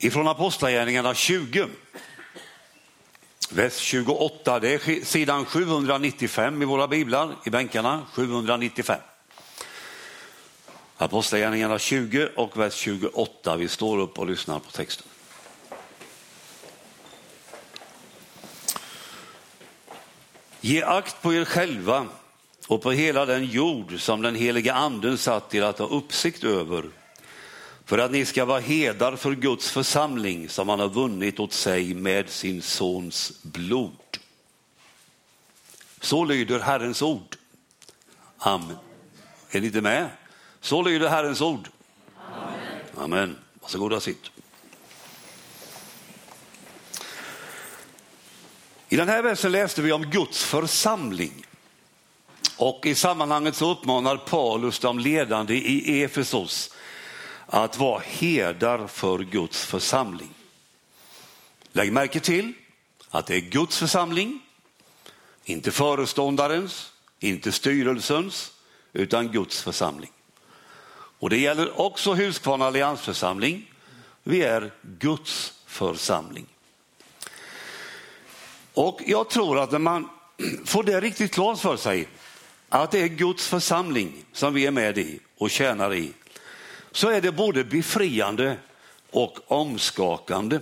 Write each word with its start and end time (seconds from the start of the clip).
ifrån 0.00 0.28
Apostlagärningarna 0.28 1.14
20. 1.14 1.68
Vers 3.50 3.76
28, 3.76 4.60
det 4.60 4.74
är 4.74 5.04
sidan 5.04 5.44
795 5.44 6.62
i 6.62 6.64
våra 6.64 6.88
biblar 6.88 7.34
i 7.44 7.50
bänkarna, 7.50 8.06
795. 8.12 9.00
Apostlagärningarna 10.96 11.78
20 11.78 12.28
och 12.36 12.56
vers 12.56 12.74
28. 12.74 13.56
Vi 13.56 13.68
står 13.68 13.98
upp 13.98 14.18
och 14.18 14.26
lyssnar 14.26 14.58
på 14.58 14.70
texten. 14.70 15.06
Ge 20.60 20.82
akt 20.82 21.22
på 21.22 21.34
er 21.34 21.44
själva 21.44 22.06
och 22.66 22.82
på 22.82 22.90
hela 22.90 23.26
den 23.26 23.44
jord 23.44 24.00
som 24.00 24.22
den 24.22 24.34
heliga 24.34 24.74
anden 24.74 25.18
satt 25.18 25.54
er 25.54 25.62
att 25.62 25.78
ha 25.78 25.86
uppsikt 25.86 26.44
över 26.44 26.90
för 27.90 27.98
att 27.98 28.10
ni 28.10 28.24
ska 28.24 28.44
vara 28.44 28.60
hedar 28.60 29.16
för 29.16 29.32
Guds 29.32 29.70
församling 29.70 30.48
som 30.48 30.68
han 30.68 30.80
har 30.80 30.88
vunnit 30.88 31.40
åt 31.40 31.52
sig 31.52 31.94
med 31.94 32.30
sin 32.30 32.62
sons 32.62 33.32
blod. 33.42 34.18
Så 36.00 36.24
lyder 36.24 36.60
Herrens 36.60 37.02
ord. 37.02 37.36
Amen. 38.38 38.76
Är 39.50 39.60
ni 39.60 39.66
inte 39.66 39.80
med? 39.80 40.08
Så 40.60 40.82
lyder 40.82 41.08
Herrens 41.08 41.40
ord. 41.40 41.68
Amen. 42.32 42.80
Amen. 42.96 43.36
Varsågoda 43.60 44.00
sitt. 44.00 44.30
I 48.88 48.96
den 48.96 49.08
här 49.08 49.22
versen 49.22 49.52
läste 49.52 49.82
vi 49.82 49.92
om 49.92 50.02
Guds 50.02 50.44
församling. 50.44 51.46
Och 52.56 52.86
i 52.86 52.94
sammanhanget 52.94 53.56
så 53.56 53.70
uppmanar 53.70 54.16
Paulus 54.16 54.78
de 54.78 54.98
ledande 54.98 55.54
i 55.54 56.02
Efesos 56.02 56.74
att 57.52 57.78
vara 57.78 58.02
herdar 58.06 58.86
för 58.86 59.18
Guds 59.18 59.64
församling. 59.64 60.34
Lägg 61.72 61.92
märke 61.92 62.20
till 62.20 62.52
att 63.10 63.26
det 63.26 63.36
är 63.36 63.40
Guds 63.40 63.78
församling, 63.78 64.40
inte 65.44 65.70
föreståndarens, 65.70 66.92
inte 67.18 67.52
styrelsens, 67.52 68.52
utan 68.92 69.28
Guds 69.32 69.62
församling. 69.62 70.10
Och 70.92 71.30
det 71.30 71.38
gäller 71.38 71.80
också 71.80 72.14
Huskvarna 72.14 72.66
alliansförsamling. 72.66 73.72
Vi 74.22 74.42
är 74.42 74.72
Guds 74.82 75.52
församling. 75.66 76.46
Och 78.74 79.00
jag 79.06 79.30
tror 79.30 79.58
att 79.58 79.72
när 79.72 79.78
man 79.78 80.08
får 80.64 80.82
det 80.82 81.00
riktigt 81.00 81.34
klart 81.34 81.58
för 81.58 81.76
sig, 81.76 82.08
att 82.68 82.90
det 82.90 83.00
är 83.00 83.08
Guds 83.08 83.48
församling 83.48 84.24
som 84.32 84.54
vi 84.54 84.66
är 84.66 84.70
med 84.70 84.98
i 84.98 85.20
och 85.38 85.50
tjänar 85.50 85.94
i, 85.94 86.12
så 86.92 87.08
är 87.08 87.20
det 87.20 87.32
både 87.32 87.64
befriande 87.64 88.56
och 89.10 89.38
omskakande. 89.46 90.60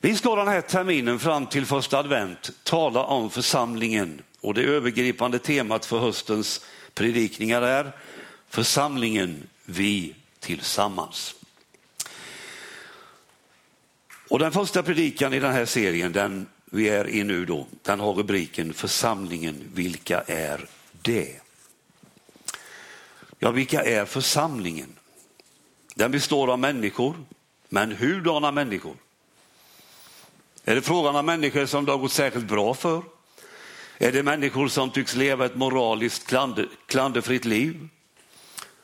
Vi 0.00 0.16
ska 0.16 0.36
den 0.36 0.48
här 0.48 0.60
terminen 0.60 1.18
fram 1.18 1.46
till 1.46 1.66
första 1.66 1.98
advent 1.98 2.50
tala 2.62 3.04
om 3.04 3.30
församlingen 3.30 4.22
och 4.40 4.54
det 4.54 4.62
övergripande 4.62 5.38
temat 5.38 5.86
för 5.86 5.98
höstens 5.98 6.64
predikningar 6.94 7.62
är 7.62 7.92
församlingen 8.48 9.42
vi 9.64 10.14
tillsammans. 10.40 11.34
Och 14.28 14.38
den 14.38 14.52
första 14.52 14.82
predikan 14.82 15.34
i 15.34 15.40
den 15.40 15.52
här 15.52 15.64
serien, 15.64 16.12
den 16.12 16.46
vi 16.64 16.88
är 16.88 17.08
i 17.08 17.24
nu 17.24 17.44
då, 17.44 17.66
den 17.82 18.00
har 18.00 18.12
rubriken 18.12 18.72
Församlingen, 18.72 19.70
vilka 19.74 20.20
är 20.20 20.66
det? 21.02 21.43
Ja, 23.44 23.50
vilka 23.50 23.82
är 23.82 24.04
församlingen? 24.04 24.88
Den 25.94 26.10
består 26.10 26.52
av 26.52 26.58
människor, 26.58 27.16
men 27.68 27.92
hurdana 27.92 28.50
människor? 28.50 28.96
Är 30.64 30.74
det 30.74 30.82
frågan 30.82 31.16
om 31.16 31.26
människor 31.26 31.66
som 31.66 31.84
det 31.84 31.92
har 31.92 31.98
gått 31.98 32.12
särskilt 32.12 32.48
bra 32.48 32.74
för? 32.74 33.02
Är 33.98 34.12
det 34.12 34.22
människor 34.22 34.68
som 34.68 34.90
tycks 34.90 35.14
leva 35.14 35.46
ett 35.46 35.56
moraliskt 35.56 36.26
klander, 36.26 36.68
klanderfritt 36.86 37.44
liv? 37.44 37.88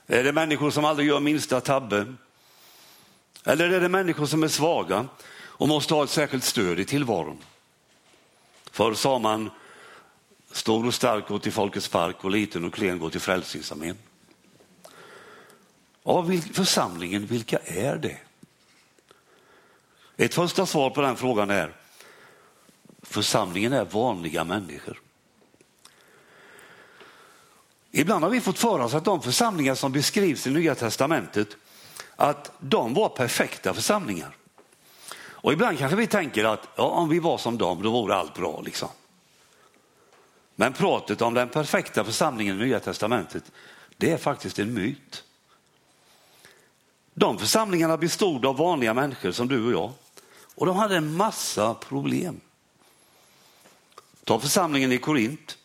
Är 0.06 0.24
det 0.24 0.32
människor 0.32 0.70
som 0.70 0.84
aldrig 0.84 1.08
gör 1.08 1.20
minsta 1.20 1.60
tabbe? 1.60 2.14
Eller 3.44 3.70
är 3.70 3.80
det 3.80 3.88
människor 3.88 4.26
som 4.26 4.42
är 4.42 4.48
svaga 4.48 5.08
och 5.32 5.68
måste 5.68 5.94
ha 5.94 6.04
ett 6.04 6.10
särskilt 6.10 6.44
stöd 6.44 6.80
i 6.80 6.84
tillvaron? 6.84 7.38
Förr 8.70 8.94
sa 8.94 9.18
man 9.18 9.50
stor 10.52 10.86
och 10.86 10.94
stark 10.94 11.28
går 11.28 11.38
till 11.38 11.52
Folkets 11.52 11.88
park 11.88 12.24
och 12.24 12.30
liten 12.30 12.64
och 12.64 12.74
klen 12.74 12.98
går 12.98 13.10
till 13.10 13.20
Frälsningsarmén. 13.20 13.96
Av 16.02 16.40
församlingen, 16.52 17.26
vilka 17.26 17.58
är 17.58 17.96
det? 17.96 18.18
Ett 20.16 20.34
första 20.34 20.66
svar 20.66 20.90
på 20.90 21.00
den 21.00 21.16
frågan 21.16 21.50
är 21.50 21.74
församlingen 23.02 23.72
är 23.72 23.84
vanliga 23.84 24.44
människor. 24.44 25.00
Ibland 27.90 28.24
har 28.24 28.30
vi 28.30 28.40
fått 28.40 28.58
för 28.58 28.78
oss 28.78 28.94
att 28.94 29.04
de 29.04 29.22
församlingar 29.22 29.74
som 29.74 29.92
beskrivs 29.92 30.46
i 30.46 30.50
Nya 30.50 30.74
Testamentet, 30.74 31.56
att 32.16 32.52
de 32.58 32.94
var 32.94 33.08
perfekta 33.08 33.74
församlingar. 33.74 34.36
Och 35.42 35.52
ibland 35.52 35.78
kanske 35.78 35.96
vi 35.96 36.06
tänker 36.06 36.44
att 36.44 36.68
ja, 36.76 36.84
om 36.84 37.08
vi 37.08 37.18
var 37.18 37.38
som 37.38 37.58
dem, 37.58 37.82
då 37.82 37.90
vore 37.90 38.14
allt 38.14 38.34
bra. 38.34 38.60
Liksom. 38.60 38.88
Men 40.54 40.72
pratet 40.72 41.22
om 41.22 41.34
den 41.34 41.48
perfekta 41.48 42.04
församlingen 42.04 42.60
i 42.60 42.64
Nya 42.64 42.80
Testamentet, 42.80 43.52
det 43.96 44.12
är 44.12 44.18
faktiskt 44.18 44.58
en 44.58 44.74
myt. 44.74 45.24
De 47.14 47.38
församlingarna 47.38 47.96
bestod 47.96 48.46
av 48.46 48.56
vanliga 48.56 48.94
människor 48.94 49.32
som 49.32 49.48
du 49.48 49.66
och 49.66 49.72
jag. 49.72 49.92
Och 50.54 50.66
de 50.66 50.76
hade 50.76 50.96
en 50.96 51.16
massa 51.16 51.74
problem. 51.74 52.40
Ta 54.24 54.40
församlingen 54.40 54.92
i 54.92 54.98
Korint. 54.98 55.58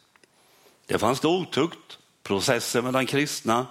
Det 0.85 0.97
fanns 0.97 1.19
det 1.19 1.27
otukt, 1.27 1.99
processer 2.23 2.81
mellan 2.81 3.05
kristna, 3.05 3.67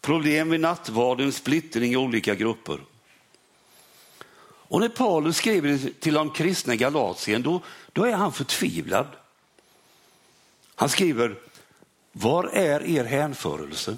problem 0.00 0.50
vid 0.50 0.60
nattvarden, 0.60 1.32
splittring 1.32 1.92
i 1.92 1.96
olika 1.96 2.34
grupper. 2.34 2.78
Och 4.68 4.80
när 4.80 4.88
Paulus 4.88 5.36
skriver 5.36 5.90
till 6.00 6.14
de 6.14 6.30
kristna 6.30 6.74
i 6.74 6.76
Galatien, 6.76 7.42
då, 7.42 7.62
då 7.92 8.04
är 8.04 8.12
han 8.12 8.32
förtvivlad. 8.32 9.06
Han 10.74 10.88
skriver, 10.88 11.38
var 12.12 12.44
är 12.44 12.82
er 12.82 13.04
hänförelse? 13.04 13.96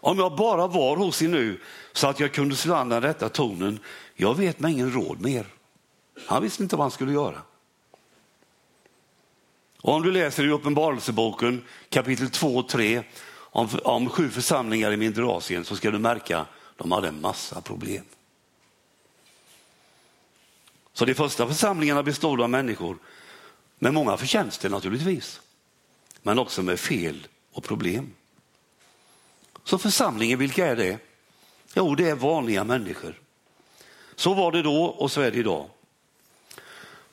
Om 0.00 0.18
jag 0.18 0.36
bara 0.36 0.66
var 0.66 0.96
hos 0.96 1.22
er 1.22 1.28
nu 1.28 1.60
så 1.92 2.06
att 2.06 2.20
jag 2.20 2.32
kunde 2.32 2.56
slå 2.56 2.74
an 2.74 2.88
den 2.88 3.02
rätta 3.02 3.28
tonen, 3.28 3.80
jag 4.14 4.34
vet 4.34 4.60
mig 4.60 4.72
ingen 4.72 4.92
råd 4.92 5.20
med 5.20 5.32
er. 5.32 5.46
Han 6.26 6.42
visste 6.42 6.62
inte 6.62 6.76
vad 6.76 6.84
han 6.84 6.90
skulle 6.90 7.12
göra. 7.12 7.42
Och 9.80 9.94
om 9.94 10.02
du 10.02 10.12
läser 10.12 10.44
i 10.44 10.50
Uppenbarelseboken 10.50 11.64
kapitel 11.88 12.30
2 12.30 12.56
och 12.56 12.68
3 12.68 13.02
om, 13.34 13.68
om 13.84 14.08
sju 14.08 14.30
församlingar 14.30 14.92
i 14.92 14.96
mindre 14.96 15.24
Asien 15.26 15.64
så 15.64 15.76
ska 15.76 15.90
du 15.90 15.98
märka 15.98 16.38
att 16.38 16.48
de 16.76 16.92
hade 16.92 17.08
en 17.08 17.20
massa 17.20 17.60
problem. 17.60 18.04
Så 20.92 21.04
de 21.04 21.14
första 21.14 21.46
församlingarna 21.46 22.02
bestod 22.02 22.40
av 22.40 22.50
människor 22.50 22.98
med 23.78 23.94
många 23.94 24.16
förtjänster 24.16 24.70
naturligtvis, 24.70 25.40
men 26.22 26.38
också 26.38 26.62
med 26.62 26.80
fel 26.80 27.26
och 27.52 27.64
problem. 27.64 28.12
Så 29.66 29.78
församlingen, 29.78 30.38
vilka 30.38 30.66
är 30.66 30.76
det? 30.76 30.98
Jo, 31.74 31.94
det 31.94 32.08
är 32.08 32.14
vanliga 32.14 32.64
människor. 32.64 33.20
Så 34.14 34.34
var 34.34 34.52
det 34.52 34.62
då 34.62 34.84
och 34.84 35.12
så 35.12 35.20
är 35.20 35.30
det 35.30 35.38
idag. 35.38 35.70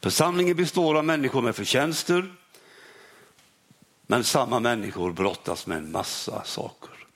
Församlingen 0.02 0.56
består 0.56 0.96
av 0.96 1.06
människor 1.06 1.42
med 1.42 1.56
förtjänster, 1.56 2.36
men 4.08 4.24
samma 4.24 4.60
människor 4.60 5.12
brottas 5.12 5.68
med 5.68 5.78
en 5.78 5.92
massa 5.92 6.44
saker. 6.44 7.08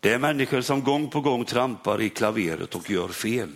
Det 0.00 0.12
är 0.12 0.18
människor 0.18 0.60
som 0.60 0.84
gång 0.84 1.10
på 1.10 1.20
gång 1.20 1.44
trampar 1.44 2.00
i 2.00 2.10
klaveret 2.10 2.74
och 2.74 2.90
gör 2.90 3.08
fel. 3.08 3.52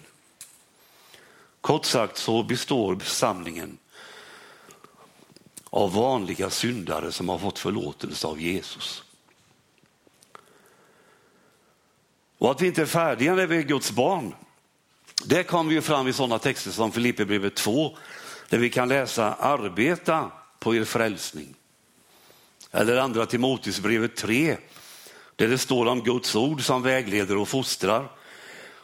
Kort 1.61 1.85
sagt 1.85 2.17
så 2.17 2.43
består 2.43 2.97
församlingen 2.97 3.79
av 5.70 5.93
vanliga 5.93 6.50
syndare 6.50 7.12
som 7.12 7.29
har 7.29 7.38
fått 7.38 7.59
förlåtelse 7.59 8.27
av 8.27 8.41
Jesus. 8.41 9.04
Och 12.38 12.50
att 12.50 12.60
vi 12.60 12.66
inte 12.66 12.82
är 12.82 12.86
färdiga 12.86 13.34
när 13.34 13.46
vi 13.46 13.56
är 13.56 13.62
Guds 13.62 13.90
barn, 13.90 14.34
det 15.25 15.44
kommer 15.44 15.72
ju 15.72 15.81
fram 15.81 16.08
i 16.08 16.12
sådana 16.12 16.38
texter 16.38 16.70
som 16.70 16.92
Filipperbrevet 16.92 17.54
2, 17.54 17.96
där 18.48 18.58
vi 18.58 18.70
kan 18.70 18.88
läsa 18.88 19.34
arbeta 19.34 20.31
på 20.58 20.75
er 20.75 20.84
frälsning. 20.84 21.54
Eller 22.70 22.96
andra 22.96 23.26
Timoteusbrevet 23.26 24.16
3, 24.16 24.56
där 25.36 25.48
det 25.48 25.58
står 25.58 25.86
om 25.86 26.02
Guds 26.02 26.36
ord 26.36 26.62
som 26.62 26.82
vägleder 26.82 27.36
och 27.36 27.48
fostrar. 27.48 28.12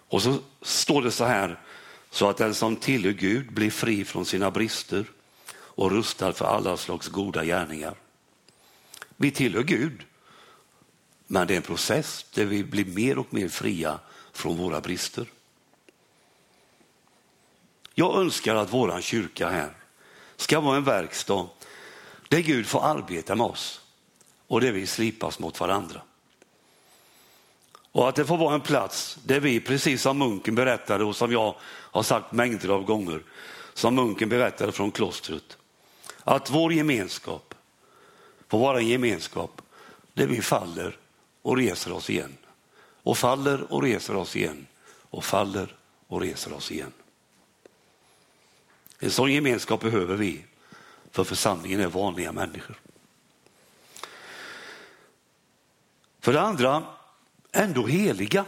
Och 0.09 0.23
så 0.23 0.39
står 0.63 1.03
det 1.03 1.11
så 1.11 1.25
här, 1.25 1.59
så 2.11 2.29
att 2.29 2.37
den 2.37 2.55
som 2.55 2.77
tillhör 2.77 3.13
Gud 3.13 3.53
blir 3.53 3.71
fri 3.71 4.05
från 4.05 4.25
sina 4.27 4.51
brister 4.51 5.05
och 5.53 5.91
rustad 5.91 6.33
för 6.33 6.45
alla 6.45 6.77
slags 6.77 7.09
goda 7.09 7.45
gärningar. 7.45 7.95
Vi 9.17 9.31
tillhör 9.31 9.63
Gud. 9.63 10.03
Men 11.33 11.47
det 11.47 11.55
är 11.55 11.57
en 11.57 11.63
process 11.63 12.27
där 12.35 12.45
vi 12.45 12.65
blir 12.65 12.85
mer 12.85 13.19
och 13.19 13.35
mer 13.35 13.49
fria 13.49 13.99
från 14.33 14.57
våra 14.57 14.81
brister. 14.81 15.27
Jag 17.95 18.17
önskar 18.17 18.55
att 18.55 18.73
våran 18.73 19.03
kyrka 19.03 19.49
här 19.49 19.73
ska 20.37 20.61
vara 20.61 20.77
en 20.77 20.85
verkstad 20.85 21.49
där 22.29 22.41
Gud 22.41 22.67
får 22.67 22.85
arbeta 22.85 23.35
med 23.35 23.47
oss 23.47 23.81
och 24.47 24.61
där 24.61 24.73
vi 24.73 24.87
slipas 24.87 25.39
mot 25.39 25.61
varandra. 25.61 26.03
Och 27.93 28.09
att 28.09 28.15
det 28.15 28.25
får 28.25 28.37
vara 28.37 28.55
en 28.55 28.61
plats 28.61 29.19
där 29.25 29.41
vi, 29.41 29.61
precis 29.61 30.03
som 30.03 30.19
munken 30.19 30.55
berättade 30.55 31.05
och 31.05 31.17
som 31.17 31.33
jag 31.33 31.55
har 31.65 32.03
sagt 32.03 32.33
mängder 32.33 32.69
av 32.69 32.85
gånger, 32.85 33.23
som 33.75 33.95
munken 33.95 34.29
berättade 34.29 34.73
från 34.73 34.91
klostret, 34.91 35.57
att 36.25 36.51
vår 36.51 36.73
gemenskap 36.73 37.55
får 38.49 38.59
vara 38.59 38.79
en 38.79 38.89
gemenskap 38.89 39.63
där 40.15 40.27
vi 40.27 40.43
faller 40.43 41.00
och 41.43 41.57
reser 41.57 41.93
oss 41.93 42.11
igen 42.11 42.37
och 43.03 43.19
faller 43.19 43.73
och 43.73 43.83
reser 43.83 44.17
oss 44.17 44.37
igen 44.37 44.67
och 45.11 45.25
faller 45.25 45.77
och 46.07 46.21
reser 46.21 46.53
oss 46.53 46.71
igen. 46.71 46.93
En 48.99 49.11
sån 49.11 49.33
gemenskap 49.33 49.81
behöver 49.81 50.17
vi, 50.17 50.45
för 51.11 51.25
församlingen 51.25 51.81
är 51.81 51.87
vanliga 51.87 52.33
människor. 52.33 52.81
För 56.21 56.33
det 56.33 56.41
andra, 56.41 56.83
ändå 57.53 57.87
heliga. 57.87 58.45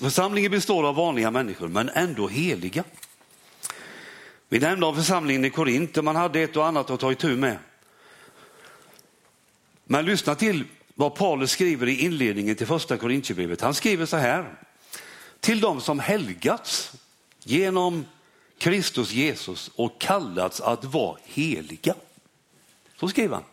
Församlingen 0.00 0.50
består 0.50 0.88
av 0.88 0.94
vanliga 0.94 1.30
människor, 1.30 1.68
men 1.68 1.88
ändå 1.88 2.28
heliga. 2.28 2.84
Vi 4.48 4.58
nämnde 4.58 4.86
om 4.86 4.96
församlingen 4.96 5.44
i 5.44 5.50
Korint 5.50 5.94
där 5.94 6.02
man 6.02 6.16
hade 6.16 6.40
ett 6.40 6.56
och 6.56 6.66
annat 6.66 6.90
att 6.90 7.00
ta 7.00 7.12
itu 7.12 7.36
med. 7.36 7.58
Men 9.84 10.04
lyssna 10.04 10.34
till 10.34 10.64
vad 11.00 11.14
Paulus 11.14 11.50
skriver 11.50 11.88
i 11.88 12.04
inledningen 12.04 12.56
till 12.56 12.66
första 12.66 12.96
Korintierbrevet. 12.96 13.60
Han 13.60 13.74
skriver 13.74 14.06
så 14.06 14.16
här. 14.16 14.54
Till 15.40 15.60
de 15.60 15.80
som 15.80 15.98
helgats 15.98 16.92
genom 17.44 18.04
Kristus 18.58 19.12
Jesus 19.12 19.70
och 19.76 20.00
kallats 20.00 20.60
att 20.60 20.84
vara 20.84 21.18
heliga. 21.24 21.94
Så 22.96 23.08
skriver 23.08 23.34
han. 23.34 23.44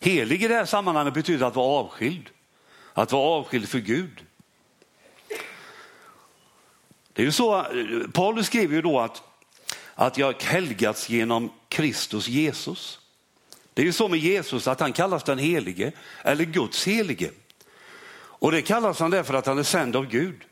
Helig 0.00 0.42
i 0.42 0.48
det 0.48 0.54
här 0.54 0.64
sammanhanget 0.64 1.14
betyder 1.14 1.46
att 1.46 1.56
vara 1.56 1.80
avskild. 1.80 2.30
Att 2.92 3.12
vara 3.12 3.22
avskild 3.22 3.68
för 3.68 3.78
Gud. 3.78 4.24
Det 7.12 7.22
är 7.22 7.26
ju 7.26 7.32
så, 7.32 7.66
Paulus 8.12 8.46
skriver 8.46 8.74
ju 8.74 8.82
då 8.82 9.00
att, 9.00 9.22
att 9.94 10.18
jag 10.18 10.42
helgats 10.42 11.08
genom 11.08 11.50
Kristus 11.68 12.28
Jesus. 12.28 13.00
Det 13.74 13.82
är 13.82 13.86
ju 13.86 13.92
så 13.92 14.08
med 14.08 14.18
Jesus 14.18 14.68
att 14.68 14.80
han 14.80 14.92
kallas 14.92 15.24
den 15.24 15.38
helige 15.38 15.92
eller 16.22 16.44
Guds 16.44 16.86
helige. 16.86 17.30
Och 18.16 18.52
det 18.52 18.62
kallas 18.62 19.00
han 19.00 19.10
därför 19.10 19.34
att 19.34 19.46
han 19.46 19.58
är 19.58 19.62
sänd 19.62 19.96
av 19.96 20.06
Gud. 20.06 20.44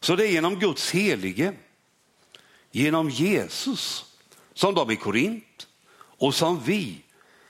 Så 0.00 0.16
det 0.16 0.26
är 0.26 0.32
genom 0.32 0.58
Guds 0.58 0.90
helige, 0.90 1.54
genom 2.70 3.10
Jesus, 3.10 4.04
som 4.54 4.74
de 4.74 4.90
i 4.90 4.96
Korint 4.96 5.68
och 5.98 6.34
som 6.34 6.60
vi 6.60 6.98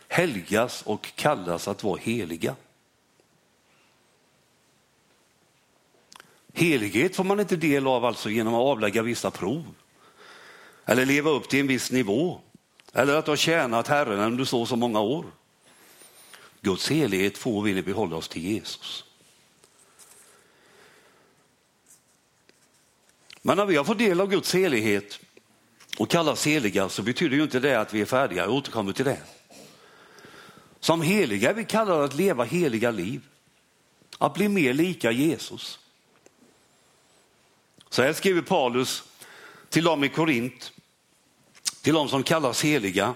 helgas 0.09 0.83
och 0.83 1.15
kallas 1.15 1.69
att 1.69 1.85
vara 1.85 2.01
heliga. 2.01 2.57
Helighet 6.55 7.17
får 7.17 7.25
man 7.25 7.41
inte 7.41 7.57
del 7.57 7.87
av 7.87 8.05
alltså 8.05 8.31
genom 8.31 8.55
att 8.55 8.61
avlägga 8.61 9.03
vissa 9.03 9.31
prov 9.31 9.75
eller 10.85 11.07
leva 11.07 11.31
upp 11.31 11.49
till 11.49 11.61
en 11.61 11.67
viss 11.67 11.91
nivå 11.91 12.41
eller 12.93 13.15
att 13.15 13.25
du 13.25 13.31
har 13.31 13.37
tjänat 13.37 13.89
Herren 13.89 14.21
under 14.21 14.45
så 14.45 14.67
så 14.67 14.77
många 14.77 15.01
år. 15.01 15.27
Guds 16.61 16.91
helighet 16.91 17.39
får 17.39 17.63
vi 17.63 17.75
när 17.75 17.83
vi 17.83 17.93
håller 17.93 18.17
oss 18.17 18.29
till 18.29 18.43
Jesus. 18.43 19.05
Men 23.43 23.57
när 23.57 23.67
vi 23.67 23.77
har 23.77 23.85
fått 23.85 23.99
del 23.99 24.21
av 24.21 24.31
Guds 24.31 24.55
helighet 24.55 25.21
och 25.99 26.11
kallas 26.11 26.47
heliga 26.47 26.89
så 26.89 27.03
betyder 27.03 27.37
ju 27.37 27.43
inte 27.43 27.61
det 27.61 27.81
att 27.81 27.95
vi 27.95 28.01
är 28.01 28.05
färdiga. 28.05 28.43
Jag 28.43 28.55
återkommer 28.55 28.93
till 28.93 29.05
det. 29.05 29.23
Som 30.81 31.03
heliga 31.03 31.53
vi 31.53 31.65
kallar 31.65 32.03
att 32.03 32.15
leva 32.15 32.45
heliga 32.45 32.91
liv. 32.91 33.21
Att 34.19 34.35
bli 34.35 34.49
mer 34.49 34.75
lika 34.75 35.11
Jesus. 35.11 35.79
Så 37.89 38.03
här 38.03 38.13
skriver 38.13 38.43
Paulus 38.43 39.05
till 39.69 39.85
dem 39.85 40.05
i 40.05 40.09
Korint, 40.09 40.73
till 41.83 41.95
de 41.95 42.09
som 42.09 42.23
kallas 42.23 42.65
heliga. 42.65 43.15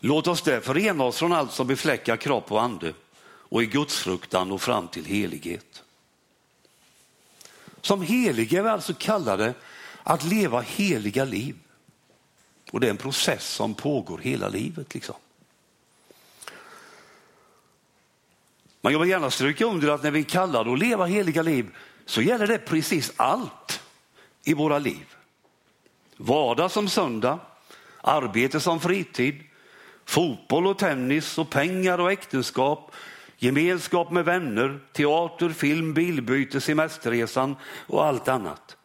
Låt 0.00 0.26
oss 0.26 0.42
därför 0.42 0.74
rena 0.74 1.04
oss 1.04 1.18
från 1.18 1.32
allt 1.32 1.52
som 1.52 1.66
befläckar 1.66 2.16
kropp 2.16 2.52
och 2.52 2.62
ande 2.62 2.94
och 3.22 3.62
i 3.62 3.66
gudsfruktan 3.66 4.52
och 4.52 4.62
fram 4.62 4.88
till 4.88 5.04
helighet. 5.04 5.82
Som 7.80 8.02
heliga 8.02 8.58
är 8.58 8.62
vi 8.62 8.68
alltså 8.68 8.94
kallade 8.94 9.54
att 10.02 10.24
leva 10.24 10.60
heliga 10.60 11.24
liv. 11.24 11.56
Och 12.72 12.80
det 12.80 12.86
är 12.86 12.90
en 12.90 12.96
process 12.96 13.48
som 13.48 13.74
pågår 13.74 14.18
hela 14.18 14.48
livet. 14.48 14.94
Liksom. 14.94 15.14
Men 18.80 18.92
jag 18.92 19.00
vill 19.00 19.08
gärna 19.08 19.30
stryka 19.30 19.64
under 19.64 19.88
att 19.88 20.02
när 20.02 20.10
vi 20.10 20.24
kallar 20.24 20.64
det 20.64 20.72
att 20.72 20.78
leva 20.78 21.06
heliga 21.06 21.42
liv 21.42 21.76
så 22.06 22.22
gäller 22.22 22.46
det 22.46 22.58
precis 22.58 23.12
allt 23.16 23.80
i 24.44 24.54
våra 24.54 24.78
liv. 24.78 25.14
Vardag 26.16 26.70
som 26.70 26.88
söndag, 26.88 27.38
arbete 28.08 28.60
som 28.60 28.80
fritid, 28.80 29.42
fotboll 30.04 30.66
och 30.66 30.78
tennis 30.78 31.38
och 31.38 31.50
pengar 31.50 31.98
och 31.98 32.12
äktenskap, 32.12 32.92
gemenskap 33.36 34.10
med 34.10 34.24
vänner, 34.24 34.80
teater, 34.92 35.48
film, 35.48 35.94
bilbyte, 35.94 36.60
semesterresan 36.60 37.56
och 37.86 38.04
allt 38.04 38.28
annat. 38.28 38.76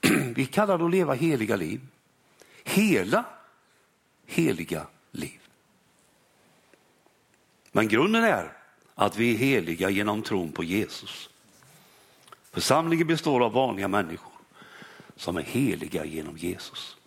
Vi 0.34 0.46
kallar 0.46 0.78
det 0.78 0.84
att 0.84 0.90
leva 0.90 1.14
heliga 1.14 1.56
liv. 1.56 1.80
Hela 2.64 3.24
heliga 4.26 4.86
liv. 5.12 5.40
Men 7.72 7.88
grunden 7.88 8.24
är 8.24 8.52
att 8.94 9.16
vi 9.16 9.34
är 9.34 9.38
heliga 9.38 9.90
genom 9.90 10.22
tron 10.22 10.52
på 10.52 10.64
Jesus. 10.64 11.30
Församlingen 12.52 13.06
består 13.06 13.44
av 13.44 13.52
vanliga 13.52 13.88
människor 13.88 14.32
som 15.16 15.36
är 15.36 15.42
heliga 15.42 16.04
genom 16.04 16.36
Jesus. 16.36 16.97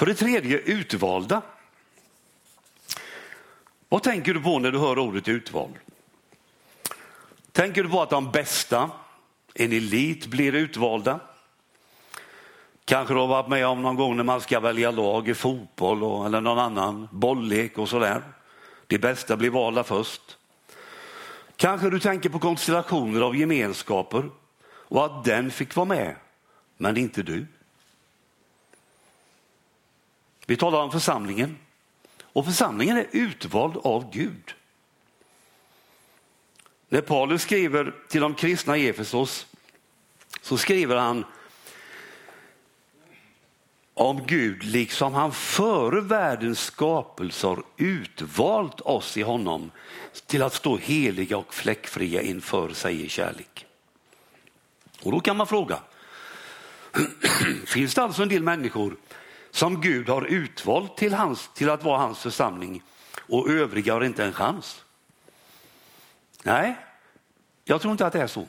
För 0.00 0.06
det 0.06 0.14
tredje, 0.14 0.58
utvalda. 0.58 1.42
Vad 3.88 4.02
tänker 4.02 4.34
du 4.34 4.40
på 4.40 4.58
när 4.58 4.72
du 4.72 4.78
hör 4.78 4.98
ordet 4.98 5.28
utvald? 5.28 5.74
Tänker 7.52 7.82
du 7.82 7.88
på 7.88 8.02
att 8.02 8.10
de 8.10 8.30
bästa, 8.30 8.90
en 9.54 9.72
elit, 9.72 10.26
blir 10.26 10.54
utvalda? 10.54 11.20
Kanske 12.84 13.14
du 13.14 13.20
har 13.20 13.26
varit 13.26 13.48
med 13.48 13.66
om 13.66 13.82
någon 13.82 13.96
gång 13.96 14.16
när 14.16 14.24
man 14.24 14.40
ska 14.40 14.60
välja 14.60 14.90
lag 14.90 15.28
i 15.28 15.34
fotboll 15.34 16.04
och, 16.04 16.26
eller 16.26 16.40
någon 16.40 16.58
annan 16.58 17.08
bolllek 17.12 17.78
och 17.78 17.88
sådär. 17.88 18.22
De 18.86 18.98
bästa 18.98 19.36
blir 19.36 19.50
valda 19.50 19.84
först. 19.84 20.38
Kanske 21.56 21.90
du 21.90 22.00
tänker 22.00 22.28
på 22.28 22.38
konstellationer 22.38 23.20
av 23.20 23.36
gemenskaper 23.36 24.30
och 24.66 25.04
att 25.04 25.24
den 25.24 25.50
fick 25.50 25.76
vara 25.76 25.86
med, 25.86 26.16
men 26.76 26.96
inte 26.96 27.22
du. 27.22 27.46
Vi 30.50 30.56
talar 30.56 30.82
om 30.82 30.90
församlingen 30.90 31.58
och 32.22 32.44
församlingen 32.44 32.96
är 32.96 33.06
utvald 33.12 33.76
av 33.76 34.10
Gud. 34.12 34.54
När 36.88 37.00
Paulus 37.00 37.42
skriver 37.42 37.94
till 38.08 38.20
de 38.20 38.34
kristna 38.34 38.76
i 38.76 38.88
Efesos 38.88 39.46
så 40.40 40.58
skriver 40.58 40.96
han 40.96 41.24
om 43.94 44.26
Gud 44.26 44.64
liksom 44.64 45.14
han 45.14 45.32
före 45.32 46.00
världens 46.00 46.60
skapelse 46.60 47.46
har 47.46 47.62
utvalt 47.76 48.80
oss 48.80 49.16
i 49.16 49.22
honom 49.22 49.70
till 50.26 50.42
att 50.42 50.54
stå 50.54 50.76
heliga 50.76 51.36
och 51.36 51.54
fläckfria 51.54 52.22
inför 52.22 52.68
sig 52.68 53.04
i 53.04 53.08
kärlek. 53.08 53.66
Och 55.02 55.12
då 55.12 55.20
kan 55.20 55.36
man 55.36 55.46
fråga, 55.46 55.78
finns 57.66 57.94
det 57.94 58.02
alltså 58.02 58.22
en 58.22 58.28
del 58.28 58.42
människor 58.42 58.96
som 59.60 59.80
Gud 59.80 60.08
har 60.08 60.22
utvalt 60.22 60.96
till, 60.96 61.14
hans, 61.14 61.50
till 61.54 61.70
att 61.70 61.84
vara 61.84 61.98
hans 61.98 62.18
församling 62.18 62.82
och 63.28 63.50
övriga 63.50 63.94
har 63.94 64.04
inte 64.04 64.24
en 64.24 64.32
chans? 64.32 64.84
Nej, 66.42 66.76
jag 67.64 67.80
tror 67.80 67.92
inte 67.92 68.06
att 68.06 68.12
det 68.12 68.22
är 68.22 68.26
så. 68.26 68.46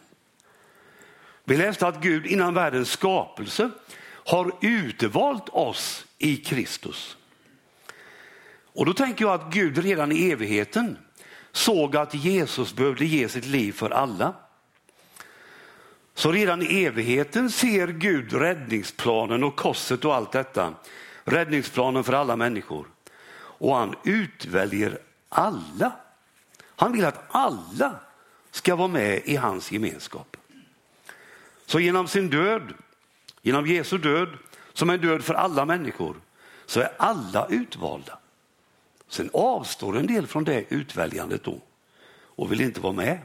Vi 1.44 1.58
läste 1.58 1.88
att 1.88 2.02
Gud 2.02 2.26
innan 2.26 2.54
världens 2.54 2.92
skapelse 2.92 3.70
har 4.04 4.52
utvalt 4.62 5.50
oss 5.50 6.06
i 6.18 6.38
Kristus. 6.38 7.18
Och 8.74 8.86
då 8.86 8.94
tänker 8.94 9.26
jag 9.26 9.34
att 9.34 9.54
Gud 9.54 9.78
redan 9.78 10.12
i 10.12 10.32
evigheten 10.32 10.98
såg 11.52 11.96
att 11.96 12.14
Jesus 12.14 12.74
behövde 12.74 13.06
ge 13.06 13.30
sitt 13.30 13.46
liv 13.46 13.72
för 13.72 13.90
alla. 13.90 14.34
Så 16.14 16.32
redan 16.32 16.62
i 16.62 16.84
evigheten 16.84 17.52
ser 17.52 17.88
Gud 17.88 18.34
räddningsplanen 18.34 19.44
och 19.44 19.56
korset 19.56 20.06
och 20.06 20.16
allt 20.16 20.32
detta. 20.32 20.74
Räddningsplanen 21.24 22.04
för 22.04 22.14
alla 22.14 22.36
människor. 22.36 22.88
och 23.34 23.76
han 23.76 23.96
utväljer 24.04 25.00
alla. 25.30 25.92
Han 26.66 26.92
vill 26.92 27.06
att 27.06 27.24
alla 27.28 28.00
ska 28.52 28.76
vara 28.76 28.88
med 28.88 29.22
i 29.26 29.36
hans 29.36 29.72
gemenskap. 29.72 30.38
Så 31.66 31.80
genom 31.80 32.08
sin 32.08 32.30
död, 32.30 32.74
genom 33.42 33.68
Jesu 33.68 33.98
död, 33.98 34.30
som 34.74 34.90
är 34.90 34.94
en 34.94 35.02
död 35.02 35.24
för 35.24 35.34
alla 35.34 35.66
människor, 35.66 36.16
så 36.66 36.80
är 36.80 36.92
alla 36.98 37.48
utvalda. 37.50 38.20
Sen 39.08 39.30
avstår 39.34 39.98
en 39.98 40.08
del 40.08 40.28
från 40.28 40.44
det 40.44 40.66
utväljandet 40.70 41.44
då 41.44 41.62
och 42.14 42.52
vill 42.52 42.62
inte 42.62 42.82
vara 42.82 42.94
med. 42.94 43.20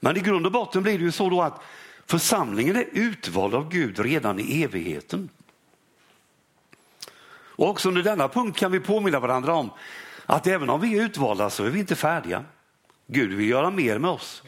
Men 0.00 0.16
i 0.16 0.20
grund 0.20 0.46
och 0.46 0.52
botten 0.52 0.82
blir 0.82 0.98
det 0.98 1.04
ju 1.04 1.12
så 1.12 1.30
då 1.30 1.42
att 1.42 1.62
församlingen 2.06 2.76
är 2.76 2.88
utvald 2.92 3.54
av 3.54 3.68
Gud 3.68 3.98
redan 3.98 4.40
i 4.40 4.62
evigheten. 4.62 5.28
Och 7.58 7.68
också 7.68 7.88
under 7.88 8.02
denna 8.02 8.28
punkt 8.28 8.58
kan 8.58 8.72
vi 8.72 8.80
påminna 8.80 9.20
varandra 9.20 9.54
om 9.54 9.70
att 10.26 10.46
även 10.46 10.70
om 10.70 10.80
vi 10.80 10.98
är 10.98 11.02
utvalda 11.02 11.50
så 11.50 11.64
är 11.64 11.70
vi 11.70 11.78
inte 11.78 11.96
färdiga. 11.96 12.44
Gud 13.06 13.32
vill 13.32 13.48
göra 13.48 13.70
mer 13.70 13.98
med 13.98 14.10
oss. 14.10 14.42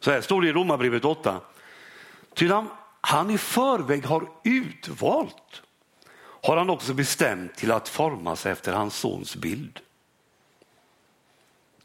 Så 0.00 0.10
här 0.10 0.20
står 0.20 0.42
det 0.42 0.48
i 0.48 0.52
Romarbrevet 0.52 1.04
8. 1.04 1.40
Ty 2.34 2.50
han 3.00 3.30
i 3.30 3.38
förväg 3.38 4.04
har 4.06 4.28
utvalt 4.44 5.62
har 6.42 6.56
han 6.56 6.70
också 6.70 6.94
bestämt 6.94 7.54
till 7.54 7.72
att 7.72 7.88
formas 7.88 8.46
efter 8.46 8.72
hans 8.72 8.96
sons 8.96 9.36
bild. 9.36 9.80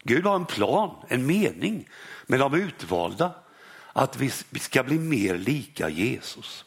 Gud 0.07 0.25
har 0.25 0.35
en 0.35 0.45
plan, 0.45 0.95
en 1.07 1.25
mening 1.25 1.89
med 2.25 2.39
de 2.39 2.53
utvalda, 2.53 3.31
att 3.93 4.17
vi 4.17 4.59
ska 4.59 4.83
bli 4.83 4.99
mer 4.99 5.37
lika 5.37 5.89
Jesus. 5.89 6.65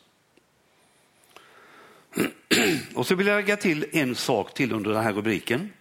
Och 2.94 3.06
så 3.06 3.14
vill 3.14 3.26
jag 3.26 3.36
lägga 3.36 3.56
till 3.56 3.86
en 3.92 4.14
sak 4.14 4.54
till 4.54 4.72
under 4.72 4.90
den 4.90 5.02
här 5.02 5.12
rubriken. 5.12 5.72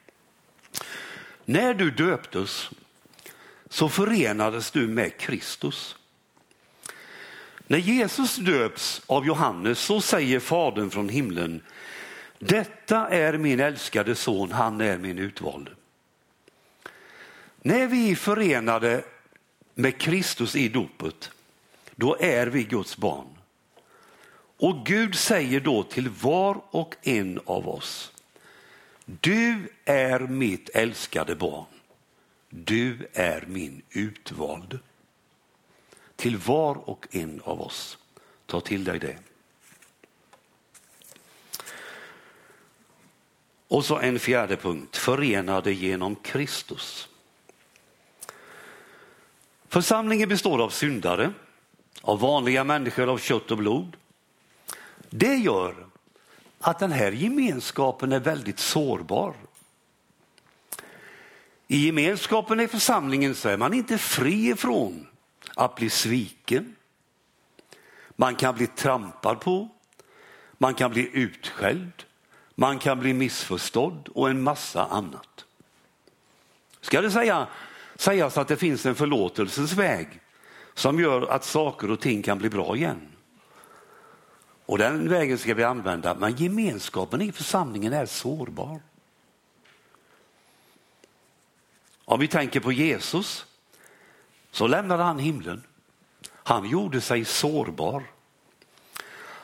När 1.45 1.73
du 1.73 1.91
döptes 1.91 2.69
så 3.69 3.89
förenades 3.89 4.71
du 4.71 4.87
med 4.87 5.17
Kristus. 5.17 5.95
När 7.67 7.77
Jesus 7.77 8.35
döps 8.35 9.01
av 9.05 9.25
Johannes 9.25 9.79
så 9.79 10.01
säger 10.01 10.39
Fadern 10.39 10.89
från 10.89 11.09
himlen, 11.09 11.61
detta 12.39 13.07
är 13.09 13.37
min 13.37 13.59
älskade 13.59 14.15
son, 14.15 14.51
han 14.51 14.81
är 14.81 14.97
min 14.97 15.19
utvalde. 15.19 15.71
När 17.69 17.87
vi 17.87 18.11
är 18.11 18.15
förenade 18.15 19.03
med 19.73 19.97
Kristus 19.97 20.55
i 20.55 20.69
dopet, 20.69 21.31
då 21.95 22.17
är 22.19 22.47
vi 22.47 22.63
Guds 22.63 22.97
barn. 22.97 23.27
Och 24.57 24.85
Gud 24.85 25.15
säger 25.15 25.59
då 25.59 25.83
till 25.83 26.09
var 26.09 26.61
och 26.71 26.95
en 27.01 27.39
av 27.45 27.69
oss, 27.69 28.11
du 29.05 29.73
är 29.85 30.19
mitt 30.19 30.69
älskade 30.69 31.35
barn. 31.35 31.65
Du 32.49 33.07
är 33.13 33.45
min 33.47 33.81
utvalde. 33.89 34.79
Till 36.15 36.37
var 36.37 36.89
och 36.89 37.07
en 37.11 37.41
av 37.43 37.61
oss. 37.61 37.97
Ta 38.45 38.61
till 38.61 38.83
dig 38.83 38.99
det. 38.99 39.17
Och 43.67 43.85
så 43.85 43.97
en 43.99 44.19
fjärde 44.19 44.57
punkt, 44.57 44.97
förenade 44.97 45.73
genom 45.73 46.15
Kristus. 46.15 47.09
Församlingen 49.69 50.29
består 50.29 50.63
av 50.63 50.69
syndare, 50.69 51.33
av 52.01 52.19
vanliga 52.19 52.63
människor 52.63 53.09
av 53.09 53.17
kött 53.17 53.51
och 53.51 53.57
blod. 53.57 53.95
Det 55.09 55.35
gör 55.35 55.75
att 56.59 56.79
den 56.79 56.91
här 56.91 57.11
gemenskapen 57.11 58.11
är 58.11 58.19
väldigt 58.19 58.59
sårbar. 58.59 59.33
I 61.67 61.85
gemenskapen 61.85 62.59
i 62.59 62.67
församlingen 62.67 63.35
så 63.35 63.49
är 63.49 63.57
man 63.57 63.73
inte 63.73 63.97
fri 63.97 64.49
ifrån 64.49 65.07
att 65.55 65.75
bli 65.75 65.89
sviken. 65.89 66.75
Man 68.15 68.35
kan 68.35 68.55
bli 68.55 68.67
trampad 68.67 69.39
på, 69.39 69.69
man 70.57 70.73
kan 70.73 70.91
bli 70.91 71.09
utskälld, 71.13 71.91
man 72.55 72.79
kan 72.79 72.99
bli 72.99 73.13
missförstådd 73.13 74.09
och 74.15 74.29
en 74.29 74.43
massa 74.43 74.85
annat. 74.85 75.45
Ska 76.81 77.01
det 77.01 77.11
säga, 77.11 77.47
sägas 77.99 78.37
att 78.37 78.47
det 78.47 78.57
finns 78.57 78.85
en 78.85 78.95
förlåtelsens 78.95 79.73
väg 79.73 80.07
som 80.73 80.99
gör 80.99 81.27
att 81.27 81.43
saker 81.43 81.91
och 81.91 81.99
ting 81.99 82.21
kan 82.21 82.37
bli 82.37 82.49
bra 82.49 82.75
igen. 82.75 83.07
Och 84.65 84.77
den 84.77 85.09
vägen 85.09 85.37
ska 85.37 85.53
vi 85.53 85.63
använda, 85.63 86.15
men 86.15 86.35
gemenskapen 86.35 87.21
i 87.21 87.31
församlingen 87.31 87.93
är 87.93 88.05
sårbar. 88.05 88.81
Om 92.05 92.19
vi 92.19 92.27
tänker 92.27 92.59
på 92.59 92.71
Jesus 92.71 93.45
så 94.51 94.67
lämnade 94.67 95.03
han 95.03 95.19
himlen. 95.19 95.63
Han 96.31 96.69
gjorde 96.69 97.01
sig 97.01 97.25
sårbar. 97.25 98.03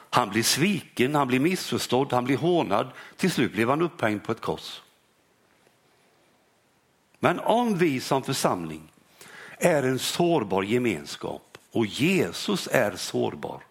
Han 0.09 0.29
blir 0.29 0.43
sviken, 0.43 1.15
han 1.15 1.27
blir 1.27 1.39
missförstådd, 1.39 2.13
han 2.13 2.25
blir 2.25 2.37
hånad. 2.37 2.87
Till 3.17 3.31
slut 3.31 3.53
blev 3.53 3.69
han 3.69 3.81
upphängd 3.81 4.23
på 4.23 4.31
ett 4.31 4.41
kors. 4.41 4.81
Men 7.19 7.39
om 7.39 7.77
vi 7.77 7.99
som 7.99 8.23
församling 8.23 8.91
är 9.57 9.83
en 9.83 9.99
sårbar 9.99 10.63
gemenskap 10.63 11.57
och 11.71 11.85
Jesus 11.85 12.67
är 12.71 12.95
sårbar, 12.95 13.63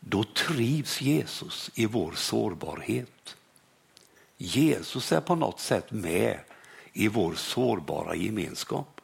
då 0.00 0.24
trivs 0.24 1.00
Jesus 1.00 1.70
i 1.74 1.86
vår 1.86 2.12
sårbarhet. 2.12 3.36
Jesus 4.36 5.12
är 5.12 5.20
på 5.20 5.34
något 5.34 5.60
sätt 5.60 5.90
med 5.90 6.38
i 6.92 7.08
vår 7.08 7.34
sårbara 7.34 8.14
gemenskap. 8.14 9.00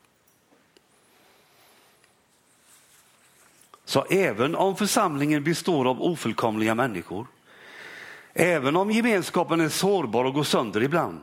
Så 3.84 4.04
även 4.04 4.54
om 4.54 4.76
församlingen 4.76 5.44
består 5.44 5.88
av 5.88 6.02
ofullkomliga 6.02 6.74
människor, 6.74 7.26
även 8.34 8.76
om 8.76 8.90
gemenskapen 8.90 9.60
är 9.60 9.68
sårbar 9.68 10.24
och 10.24 10.34
går 10.34 10.44
sönder 10.44 10.82
ibland, 10.82 11.20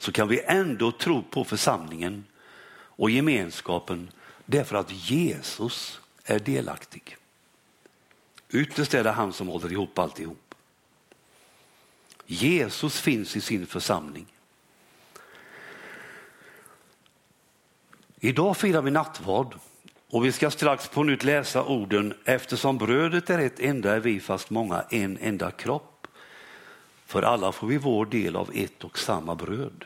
så 0.00 0.12
kan 0.12 0.28
vi 0.28 0.42
ändå 0.44 0.92
tro 0.92 1.22
på 1.22 1.44
församlingen 1.44 2.24
och 2.72 3.10
gemenskapen 3.10 4.10
därför 4.46 4.76
att 4.76 5.10
Jesus 5.10 6.00
är 6.24 6.38
delaktig. 6.38 7.16
Ytterst 8.50 8.94
är 8.94 9.04
det 9.04 9.10
han 9.10 9.32
som 9.32 9.48
håller 9.48 9.72
ihop 9.72 9.98
alltihop. 9.98 10.54
Jesus 12.26 13.00
finns 13.00 13.36
i 13.36 13.40
sin 13.40 13.66
församling. 13.66 14.26
Idag 18.20 18.56
firar 18.56 18.82
vi 18.82 18.90
nattvard 18.90 19.54
och 20.10 20.24
vi 20.24 20.32
ska 20.32 20.50
strax 20.50 20.88
på 20.88 21.02
nytt 21.02 21.24
läsa 21.24 21.64
orden 21.64 22.14
eftersom 22.24 22.78
brödet 22.78 23.30
är 23.30 23.38
ett 23.38 23.60
enda 23.60 23.94
är 23.94 24.00
vi 24.00 24.20
fast 24.20 24.50
många 24.50 24.84
en 24.90 25.18
enda 25.20 25.50
kropp. 25.50 26.06
För 27.06 27.22
alla 27.22 27.52
får 27.52 27.66
vi 27.66 27.78
vår 27.78 28.06
del 28.06 28.36
av 28.36 28.50
ett 28.54 28.84
och 28.84 28.98
samma 28.98 29.34
bröd. 29.34 29.84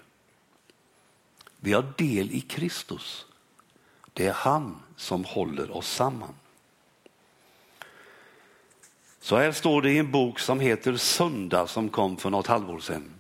Vi 1.65 1.73
har 1.73 1.93
del 1.99 2.31
i 2.31 2.41
Kristus. 2.41 3.27
Det 4.13 4.27
är 4.27 4.33
han 4.33 4.77
som 4.97 5.25
håller 5.25 5.77
oss 5.77 5.91
samman. 5.91 6.35
Så 9.21 9.37
här 9.37 9.53
står 9.53 9.83
det 9.83 9.91
i 9.91 9.99
en 9.99 10.11
bok 10.11 10.39
som 10.39 10.61
heter 10.61 10.97
Söndag 10.97 11.67
som 11.67 11.89
kom 11.89 12.17
för 12.17 12.31
något 12.31 12.47
halvår 12.47 12.79
sedan. 12.79 13.11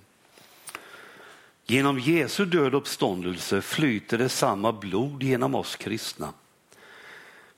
Genom 1.66 1.98
Jesu 1.98 2.44
död 2.44 2.74
uppståndelse 2.74 3.62
flyter 3.62 4.18
det 4.18 4.28
samma 4.28 4.72
blod 4.72 5.22
genom 5.22 5.54
oss 5.54 5.76
kristna. 5.76 6.32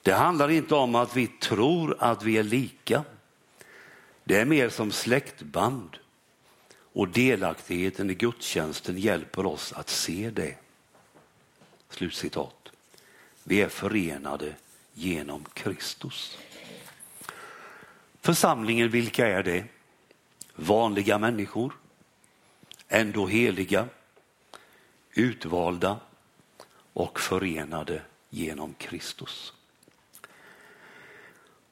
Det 0.03 0.13
handlar 0.13 0.51
inte 0.51 0.75
om 0.75 0.95
att 0.95 1.17
vi 1.17 1.27
tror 1.27 1.97
att 1.99 2.23
vi 2.23 2.39
är 2.39 2.43
lika. 2.43 3.05
Det 4.25 4.37
är 4.37 4.45
mer 4.45 4.69
som 4.69 4.93
släktband 4.93 5.97
och 6.93 7.09
delaktigheten 7.09 8.11
i 8.11 8.15
gudstjänsten 8.15 8.99
hjälper 8.99 9.47
oss 9.47 9.73
att 9.73 9.89
se 9.89 10.31
det. 10.31 10.66
Slutcitat. 11.91 12.69
Vi 13.45 13.61
är 13.61 13.69
förenade 13.69 14.55
genom 14.95 15.45
Kristus. 15.45 16.39
Församlingen, 18.21 18.91
vilka 18.91 19.27
är 19.27 19.43
det? 19.43 19.65
Vanliga 20.55 21.19
människor, 21.19 21.73
ändå 22.89 23.27
heliga, 23.27 23.89
utvalda 25.13 26.01
och 26.93 27.21
förenade 27.21 28.03
genom 28.31 28.75
Kristus. 28.75 29.53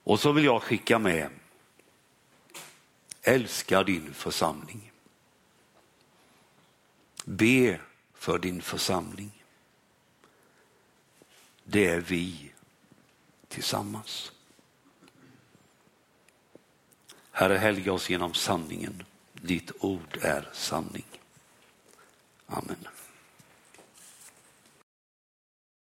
Och 0.05 0.21
så 0.21 0.33
vill 0.33 0.45
jag 0.45 0.63
skicka 0.63 0.99
med, 0.99 1.31
älska 3.23 3.83
din 3.83 4.15
församling. 4.15 4.93
Be 7.25 7.81
för 8.15 8.39
din 8.39 8.63
församling. 8.63 9.44
Det 11.65 11.87
är 11.87 12.01
vi 12.01 12.53
tillsammans. 13.49 14.33
Herre, 17.31 17.57
helga 17.57 17.93
oss 17.93 18.11
genom 18.11 18.35
sanningen. 18.35 19.03
ditt 19.33 19.71
ord 19.81 20.19
är 20.23 20.49
sanning. 20.53 21.05
Amen. 22.47 22.89